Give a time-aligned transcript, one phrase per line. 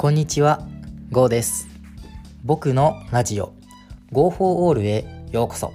[0.00, 0.66] こんにちは、
[1.10, 1.68] ゴーです。
[2.42, 3.52] 僕のラジオ
[4.12, 5.74] Go for All へようこそ。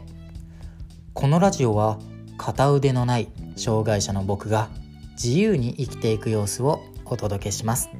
[1.13, 1.99] このラジオは
[2.35, 4.69] 片腕のない障害者の僕が
[5.11, 7.92] 自由に生きていく様子をお届けします。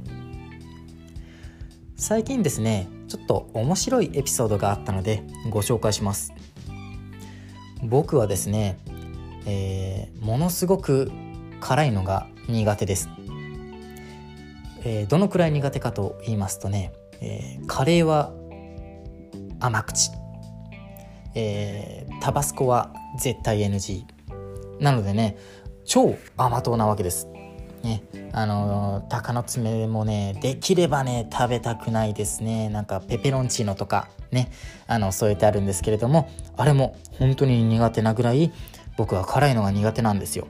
[1.96, 5.22] 最近ですね、ちょっと面白いエピソードがあったので
[5.52, 6.34] ご紹介します。
[7.84, 8.80] 僕はですね、
[9.46, 11.12] えーものすごく
[11.60, 13.10] 辛いのが苦手です。
[14.86, 18.32] えーどのくらい苦手かと言いますとね、えーカレーは
[19.60, 20.12] 甘口、
[21.34, 24.04] えータバスコは絶対 NG
[24.80, 25.38] なのでね
[25.86, 27.28] 超甘党なわけです。
[27.84, 28.04] ね、
[28.34, 34.52] あの鷹の爪もねできればね食べたくないですねなんかペペロンチーノとかね
[34.88, 38.52] あの添えてあるんですけれどもあれも本当に苦手なぐらい
[38.98, 40.48] 僕は辛いのが苦手なんですよ。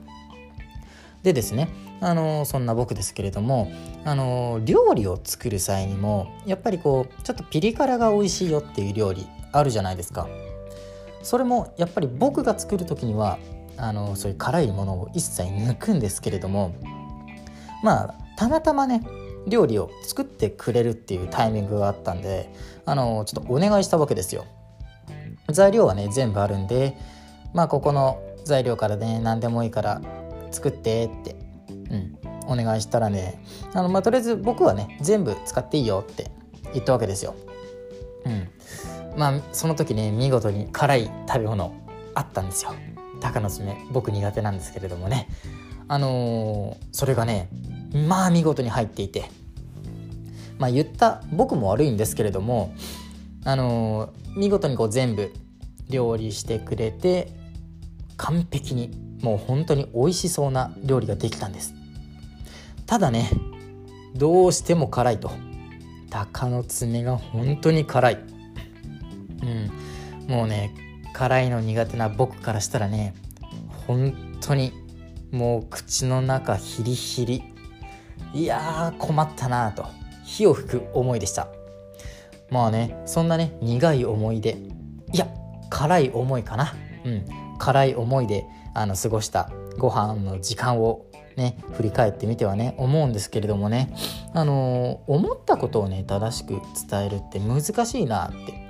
[1.26, 1.68] でですね
[2.00, 3.72] あのそんな僕ですけれども
[4.04, 10.28] あの料理を作る際にもやっぱりこうちょっとピリ辛が美味しいよっていう料理あるじゃないですか。
[11.22, 13.40] それもやっぱり僕が作る時には
[13.76, 16.76] あのそういう辛いものを一切抜くんですけれども
[17.82, 19.02] まあたまたまね
[19.48, 22.52] 料理を作ってくれるっていうタイミングがあったんで
[22.84, 24.44] あのちょっとお願いしたわけですよ。
[25.50, 26.96] 材料はね全部あるんで
[27.52, 30.00] まあここの材料からね何でもいいから
[30.56, 31.36] 作ってって、
[31.90, 33.42] うん、お願いしたらね
[33.74, 36.30] あの、まあ、とりあえず僕はね全部使っていいよって
[36.72, 37.34] 言ったわけですよ。
[38.24, 38.48] うん、
[39.18, 41.74] まあその時ね見事に辛い食べ物
[42.14, 42.74] あったんですよ。
[43.20, 45.28] 鷹の爪僕苦手なんですけれどもね。
[45.88, 47.48] あのーそれがね
[48.08, 49.30] まあ見事に入っていて。
[50.58, 52.74] まあ言った僕も悪いんですけれども
[53.44, 55.30] あのー見事にこう全部
[55.90, 57.28] 料理してくれて
[58.16, 58.90] 完璧に
[59.26, 61.74] もう本当に美味しそうな料理ができたんです。
[62.86, 63.28] ただね
[64.14, 65.32] どうしても辛いと。
[66.10, 68.18] 鷹の爪が本当に辛い。
[69.42, 70.30] うん。
[70.30, 70.72] もうね
[71.12, 73.16] 辛いの苦手な僕からしたらね
[73.88, 74.72] 本当に
[75.32, 77.42] もう口の中ヒリヒリ。
[78.32, 79.86] いやー困ったなと。
[80.24, 81.48] 火を吹く思いでした。
[82.48, 84.56] まあねそんなね苦い思い出。
[85.12, 85.26] いや
[85.68, 86.76] 辛い思いかな。
[87.06, 87.24] うん。
[87.58, 91.06] 辛い思いであの過ごしたご飯の時間を
[91.36, 93.94] ね振り返ってみてはね思うんですけれどもね。
[94.34, 98.66] あのー思ったことをね正しく伝えるって難しいなって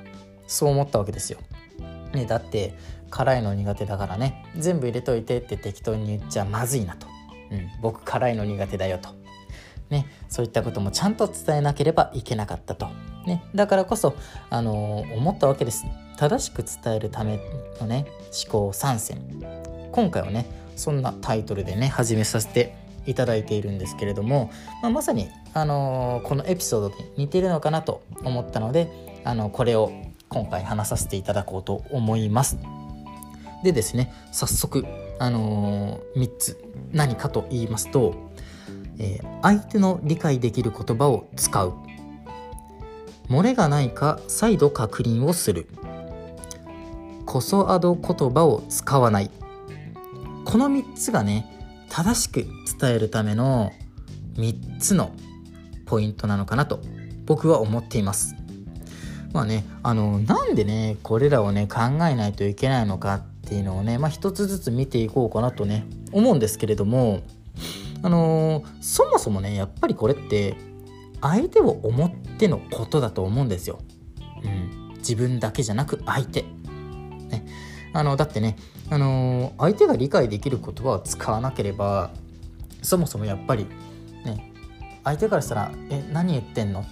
[0.47, 1.39] そう思ったわけですよ。
[2.13, 2.75] ね、だって
[3.11, 7.07] 辛いの苦手だからね全部入れといてって適当に言っちゃまずいなと、
[7.51, 9.11] うん、僕辛いの苦手だよと、
[9.91, 12.89] ね、そういったこともちゃんと伝えなければいけなかったと、
[13.27, 14.15] ね、だからこそ、
[14.51, 15.85] あのー思ったわけです。
[16.17, 17.41] 正しく伝えるため
[17.81, 18.07] のね
[18.47, 19.21] 思考参戦。
[19.93, 20.47] 今回はね
[20.77, 22.75] そんなタイトルでね始めさせて
[23.07, 24.51] いただいているんですけれども、
[24.83, 28.91] まあ、まさに、あのーこのエピソードに似てるのかなと思ったので、
[29.25, 29.93] あのこれを
[30.29, 32.59] 今回話させていただこうと思います。
[33.63, 34.85] でですね早速、
[35.19, 38.15] あのー3つ何かと言いますと、
[38.99, 41.75] えー相手の理解できる言葉を使う。
[43.29, 45.69] 漏れがないか再度確認をする。
[47.27, 49.31] こそアド言葉を使わない
[50.45, 51.53] この3つがね
[51.91, 52.47] 正しく
[52.81, 53.73] 伝えるための
[54.37, 55.13] 3つの
[55.85, 56.81] ポイントなのかなと
[57.27, 58.35] 僕は思っています。
[59.33, 67.21] まあねあのなんでねこれらをね考えないといけないのかっていうのをねまあ一つずつ見ていこうかなとね思うんですけれども
[68.03, 70.57] あのーそもそもねやっぱりこれって
[71.21, 73.81] 相手を思ってのことだと思うんですよ。
[74.45, 76.45] うん、自分だけじゃなく相手。
[77.29, 77.47] ね、
[77.93, 78.57] あのだってね、
[78.91, 82.11] あのー相手が理解できる言葉を使わなければ
[82.83, 83.67] そもそもやっぱり
[84.25, 84.53] ね
[85.05, 86.85] 相手からしたら「え何言ってんの?」っ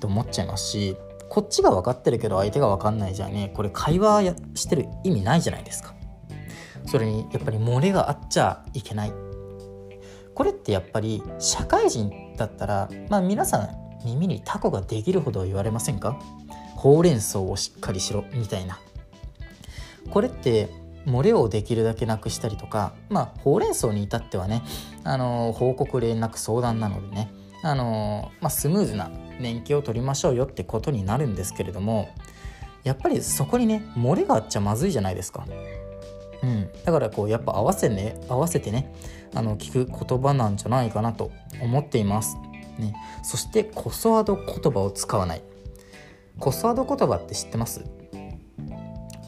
[0.00, 0.96] て思っちゃいますし
[1.28, 3.52] こっちが分かってるけど相手が分かんないじゃね。
[3.54, 5.94] これ会話やしてる意味ないじゃないですか。
[6.86, 9.12] それにやっぱり漏れがあっちゃいけない。
[10.34, 13.68] これってやっぱり社会人だったらまあ皆さん
[14.04, 16.18] 耳にタコができるほど言われませんか？
[16.76, 18.78] ほうれん草をしっかりしろみたいな。
[20.10, 20.68] これって
[21.06, 24.62] 漏れをできるだけなくしたりとかまあほうれん草に至ってはね
[25.02, 27.30] あの報告連絡相談なのでね
[27.62, 29.10] あの、まあ、スムーズな
[29.40, 32.08] 連携を取りましょうよってことになるんですけれども
[32.84, 35.46] やっぱりそこにね漏れがあっちゃまずいじゃないですか。
[36.42, 38.94] うん、だからこうやっぱ合わせ,、ね、合わせてね
[39.34, 41.30] あの聞く言葉なんじゃないかなと
[41.62, 42.36] 思っています。
[42.78, 45.42] ね、そしてコソアド言葉を使わない。
[46.38, 47.82] コソアド言葉って知ってます？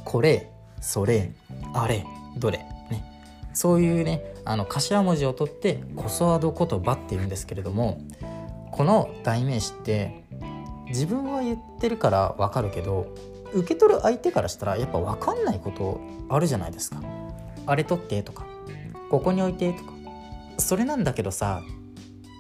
[0.04, 0.50] これ
[0.80, 1.32] それ
[1.74, 2.04] あれ
[2.36, 2.58] どれ
[2.90, 3.04] ね
[3.54, 8.00] そういうねあの頭文字を取ってコソアド言葉っていうんですけれども
[8.72, 10.24] この代名詞って
[10.88, 13.14] 自分は言ってるから分かるけど
[13.54, 17.00] 受け取る相手からしたらやっぱ分かんないことあるじゃないですか。
[17.66, 18.46] あれ取ってとか
[19.10, 19.92] ここに置いてとか
[20.58, 21.62] それなんだけどさ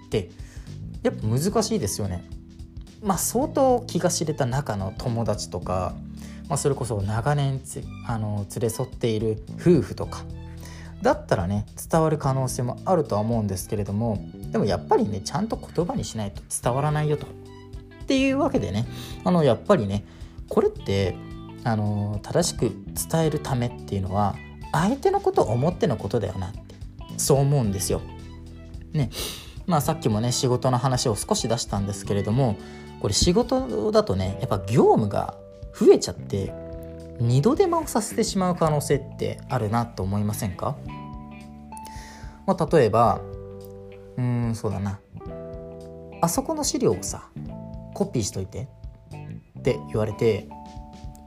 [0.06, 0.30] って
[1.02, 2.24] やっぱ難しいですよね。
[3.02, 5.94] まあ相当気が知れた仲の友達とか、
[6.48, 7.60] まあ、それこそ長年
[8.06, 10.24] あの連れ添っている夫婦とか
[11.02, 17.26] だったらね伝わる可能性もあるとは思うんですけれどもでもやっぱりねちゃんと言葉にしないと伝わらないよと。
[17.26, 17.28] っ
[18.06, 18.86] ていうわけでね
[19.24, 20.04] あのやっぱりね
[20.48, 21.16] これって
[21.64, 22.70] あの正しく
[23.10, 24.36] 伝えるためっていうのは
[24.72, 26.58] 相手のことを思ってのことだよなって
[27.16, 28.00] そう思うんですよ。
[28.92, 29.10] ね
[29.66, 32.56] まあさっきもね仕事の話を少し出したんですけれども
[33.00, 35.34] これ仕事だとねやっぱ業務が
[35.78, 36.52] 増えちゃって
[37.20, 40.76] 二度手間をさせてしまう可能性ってあるなと思いませんか、
[42.46, 43.20] まあ、例えば
[44.16, 44.98] うんそうだな。
[46.22, 47.28] あそこの資料をさ
[47.94, 48.68] コピーしといて
[49.58, 50.48] って言われて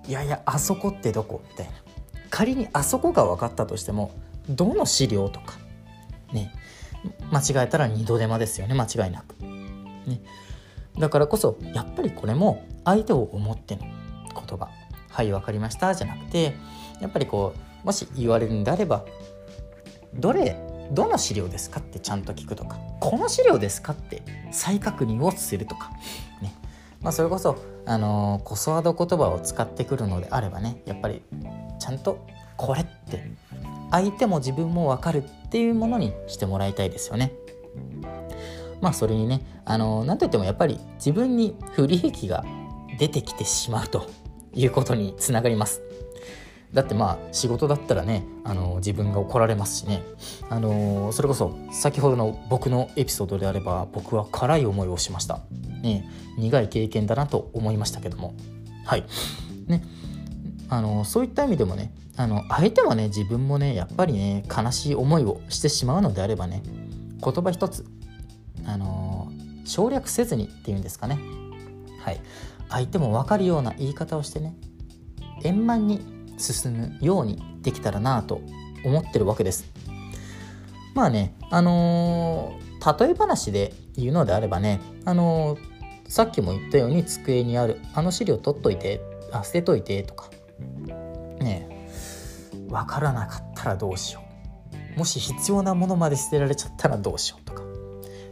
[0.07, 1.41] いやいやあそこってどこ？
[1.49, 1.73] みたいな。
[2.31, 4.11] 仮にあそこが分かったとしても
[4.47, 5.53] どの資料とか
[6.31, 6.53] ね
[7.31, 10.21] 間違えたら二度手間ですよね間違いなく、ね、
[10.97, 13.81] だからこそやっぱりこれも相手を思っての
[14.33, 14.69] 言葉
[15.09, 16.55] 「はい分かりました」じゃなくて
[17.01, 17.53] やっぱりこ
[17.83, 19.05] うもし言われるんであれば
[20.13, 20.55] どれ
[20.91, 25.91] どの資料ですかってちゃんと聞くとかこの資料ですかって再確認をするとか
[26.41, 26.53] ね
[27.01, 31.21] まあそれこそあのー、コスワード言葉を使ってくるのであればねやっぱり
[31.79, 32.25] ちゃんと
[32.57, 33.31] これって
[33.91, 37.31] 相手も自分も分かるっていうものにしてもらいたいですよね。
[38.81, 42.43] まあそれにねあの何といってもやっぱり自分に不利益が
[42.99, 44.09] 出てきてしまうと
[44.53, 45.81] いうことにつながります。
[46.73, 50.03] だってまあ仕事だったらねあの自分が怒られますしね。
[50.49, 55.39] あのそれこそ先ほどの僕のエピソードであれば僕は辛い思いをしました、
[55.81, 56.07] ね、
[56.37, 58.35] 苦い経験だなと思いましたけども。
[58.85, 59.05] はい。
[59.67, 59.83] ね。
[60.69, 66.61] あのそういった意味でもねあの相手もね自分もねやっぱりね悲しい思いをしてしまうのであればね
[67.23, 67.85] 言葉一つ
[68.65, 69.31] あの
[69.65, 71.17] 省略せずにっていうんですかね。
[72.03, 72.19] はい。
[72.69, 74.55] 相手も分かるような言い方をしてね
[75.43, 76.01] 円満に
[76.37, 78.41] 進むようにできたらなと
[78.83, 79.65] 思ってるわけです。
[80.95, 85.59] まあねあのー、例え話で言うのであればねあのー、
[86.09, 89.01] さっきも言ったように机にあるあの資料取っといて
[89.31, 90.29] あ捨てといてとか
[91.39, 91.67] ね
[92.67, 94.21] 分からなかったらどうしよ
[94.95, 94.99] う。
[94.99, 97.63] もし必要なものまで捨てられちゃったらどうしようとか、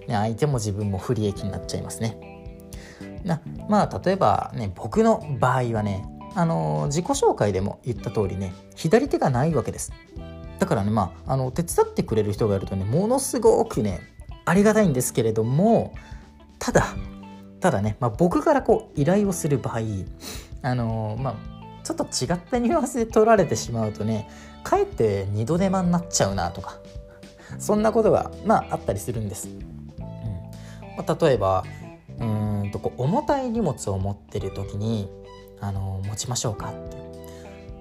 [0.08, 2.27] ね、相手も自分も不利益になっちゃいますね。
[3.28, 3.42] な。
[3.70, 9.92] まあ例えばね僕の場合はねあの自己紹介でも言った通りね左手がないわけです。
[10.60, 14.02] だからねまああの手伝ってくれる人がいるとねものすごくね
[14.46, 15.94] ありがたいんですけれども
[16.60, 16.86] ただ
[17.60, 19.80] ただね、まあ、僕からこう依頼をする場合
[20.62, 21.36] あのまあ
[21.84, 24.30] ちょっと違ったニュアンスで取られてしまうとね
[24.64, 26.80] かえって二度手間になっちゃうなとか
[27.60, 29.48] そんなことがまああったりするんです。
[29.48, 30.08] うん。
[30.98, 31.64] まあ、例えば
[32.20, 35.10] うんとこう重たい荷物を持ってる時に
[35.60, 36.98] あの持ちましょうかって。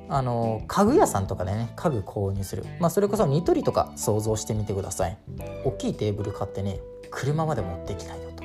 [0.09, 5.19] あの家具屋さんとかでね家具購入する、まあ、それこそニトリとか想像してみてください。
[5.65, 6.79] 大きいテーブル買ってね
[7.11, 8.45] 車まで持ってきたいよと。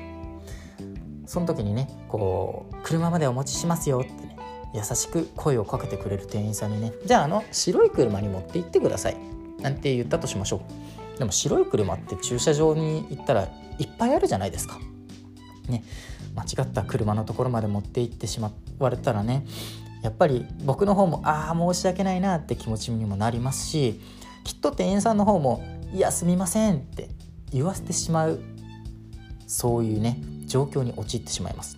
[1.27, 4.38] その時にねこう車までお持ちしますよってね
[4.74, 9.18] 優しく声をかけてくれる店員さんにねじゃああの白い車に持って行ってください。
[9.60, 10.62] なんて言ったとしましょ
[11.15, 11.20] う。
[11.20, 13.44] でも白い車って駐車場に行ったら
[13.77, 14.80] いっぱいあるじゃないですか。
[15.68, 15.84] ね
[16.36, 19.46] 間違った車のところまで持って行ってしまわれたらね
[20.01, 24.01] やっぱり僕の方もああ申し訳ないなって気持ちにもなりますし
[24.44, 25.63] きっと店員さんの方も
[25.94, 27.10] 「いやすみません」って
[27.51, 28.39] 言わせてしまう
[29.46, 31.77] そういうね状況に陥ってしまいます。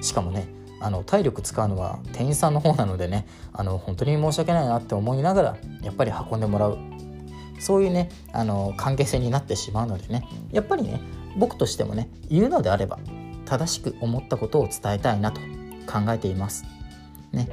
[0.00, 0.48] しかもね
[0.80, 6.78] あの体力使うのは店員さんの方なのでねあの本当に申し訳ないなって思いながらやっぱり運んでもらう。
[7.60, 11.00] そういうねあの関係性になってしまうのでねやっぱりね
[11.36, 12.98] 僕としてもね言うのであれば
[13.50, 15.40] 正しく思ったことを伝えたいなと
[15.84, 16.64] 考えています。
[17.32, 17.48] ね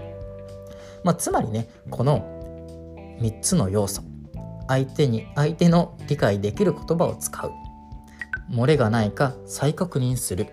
[1.03, 4.03] まあ、つまりねこの3つの要素
[4.67, 7.51] 相手に相手の理解できる言葉を使う
[8.51, 10.47] 漏れがないか再確認する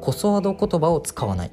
[0.00, 1.50] コソワード言葉を使わない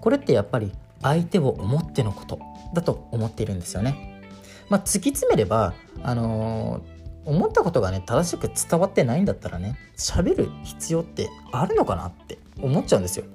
[0.00, 0.72] これってやっぱり
[1.02, 2.40] 相手を思ってのこと
[2.74, 4.22] だと思っているんですよね。
[4.68, 6.97] まあ、突き詰めれば、あのー、
[7.28, 13.26] 思ったことがね正しく伝わってないんだったらね喋る必要ってあるのかなって思っちゃうんですよ。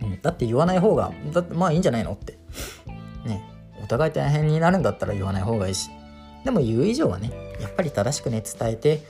[0.00, 2.38] うん、だって言わない方がだまあいいんじゃないのって。
[3.26, 3.42] ね。
[3.82, 5.90] お互い大変になるんだったら言わない方がいいし。
[6.44, 9.02] でも言う以上はねやっぱり正しくね伝えて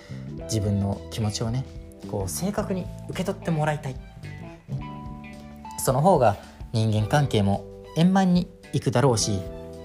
[0.44, 1.66] 自分の気持ちをね
[2.10, 4.58] こう正確に受け取ってもらいたい、ね、
[5.78, 6.36] その方が
[6.72, 9.40] 人間関係も円満にいくだろうし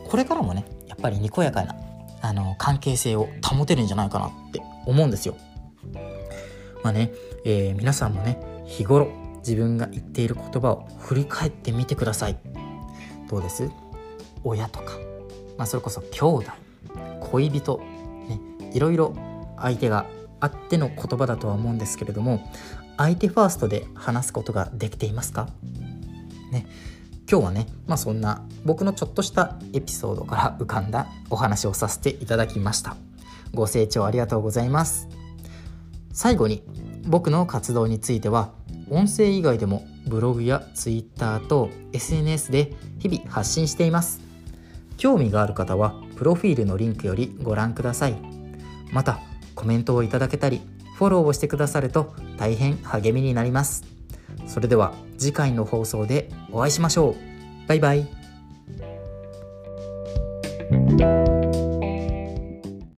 [0.08, 1.76] これからもねやっぱりにこやかな
[2.26, 5.36] あの関係性を保てるんじゃないかなって思うんですよ。
[6.82, 7.12] まあね、
[7.44, 12.38] えー、皆さんもね日頃自分が言っている言葉を振り返ってみてください。
[13.30, 13.70] どうです？
[14.46, 14.94] 親とか、
[15.58, 16.46] まあ、それこそ兄弟。
[17.20, 17.78] 恋人、
[18.30, 18.40] ね、
[18.74, 19.16] いろいろ
[19.58, 20.06] 相手が
[20.40, 22.50] あっての言葉だとは思うんですけれども
[22.98, 25.50] 相手ファーストで話すことができていますか？
[26.52, 26.68] ね。
[27.34, 32.96] 今日はね、まあ、そんな僕のちょっとしたエピソードから浮かんだお話をさせていただきました。
[33.56, 35.08] ご清聴ありがとうございます。
[36.12, 36.62] 最後に
[37.08, 38.52] 僕の活動については
[38.92, 44.22] 音声以外でもブログや Twitter と SNS で日々発信しています。
[44.98, 48.16] 興味がある方はプロフィールのリンクよりご覧ください。
[48.92, 49.20] また
[49.56, 50.62] コメントをいただけたり
[51.00, 53.93] フォローをしてくださると大変励みになります。
[54.48, 57.16] それでは次回の放送でお会いしましょう。
[57.68, 58.08] バイバイ。